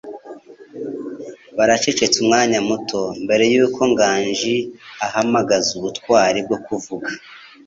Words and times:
Baracecetse 1.57 2.17
umwanya 2.23 2.59
muto, 2.69 3.01
mbere 3.23 3.43
yuko 3.53 3.79
Nganji 3.91 4.55
ahamagaza 5.05 5.69
ubutwari 5.79 6.39
bwo 6.47 6.57
kuvuga. 6.65 7.09